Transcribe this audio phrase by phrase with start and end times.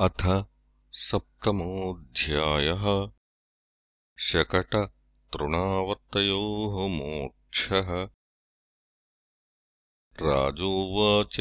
[0.00, 0.44] अथ
[0.92, 3.10] सप्तमोऽध्यायः।
[4.18, 8.08] शकटतृणावर्तयोः मोक्षः
[10.22, 11.40] राजोवाच।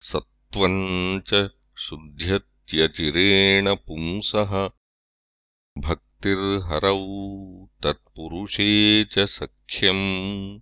[0.00, 4.70] सत्त्वम् च शुध्यत्यचिरेण पुंसः।
[5.78, 7.06] भक्तिर्हरौ
[7.82, 10.60] तत्पुरुषे च सख्यम्।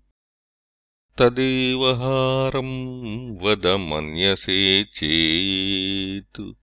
[1.19, 6.62] तदेवहारम् वद मन्यसे चेत्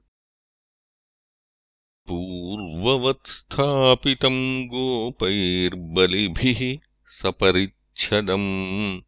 [2.06, 9.00] पूर्ववत्स्थापितम् गोपैर्बलिभिः सपरिच्छदम्।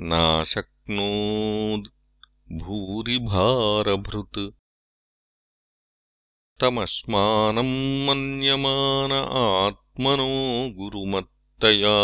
[0.00, 1.88] नाशक्नोद्
[2.52, 4.50] भूरिभारभृत्।
[6.60, 11.96] तमश्मानम् मन्यमान आत्मनो गुरुमत्तया।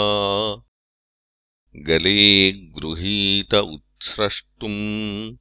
[1.77, 5.37] गले गृहीत उत्स्रष्टुम्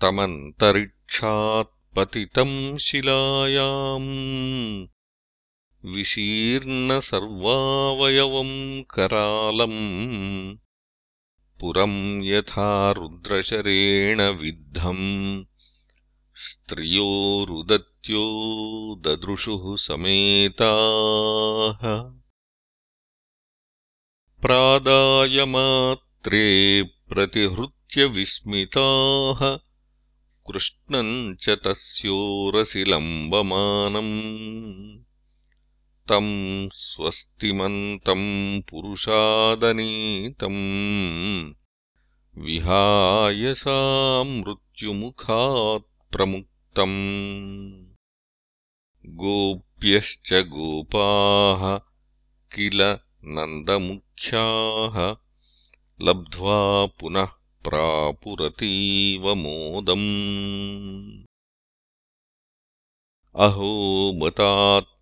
[0.00, 4.86] तमन्तरिक्षात्पतितम् शिलायाम्।
[5.84, 10.65] विशीर्णसर्वावयवम् करालम्
[11.60, 15.44] पुरम् यथा रुद्रशरेण विद्धम्
[16.34, 22.12] स्त्रियो रुदत्यो ददृशुः समेताः।
[24.40, 29.58] प्रादायमात्रे प्रतिहृत्य विस्मिताः।
[30.52, 35.05] कृष्णम् च तस्योरसि लम्बमानम्
[36.08, 39.54] तम् स्वस्तिमन्तम् पुरुषादनीतम्
[42.44, 43.78] विहाय सा
[44.22, 46.96] मृत्युमुखात् प्रमुक्तम्
[49.06, 51.78] गोप्यश्च गोपाः
[52.56, 52.82] किल
[53.24, 55.16] नन्दमुख्याः
[56.02, 57.26] लब्ध्वा पुनः
[57.64, 60.08] प्रापुरतीव मोदम्।
[63.36, 64.12] अहो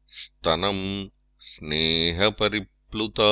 [0.08, 3.32] स्तनम् स्नेहपरिप्लुता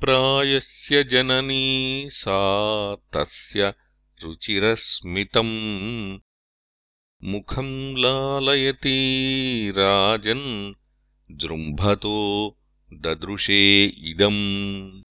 [0.00, 3.74] पीतप्रायस्य जननी सा तस्य
[4.22, 6.18] रुचिरस्मितम्।
[7.24, 10.72] मुखम् लालयती राजन्
[11.30, 12.56] जृम्भतो
[12.92, 15.02] ददृशे इदम्।